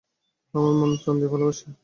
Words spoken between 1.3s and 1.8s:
ভালোবাসি।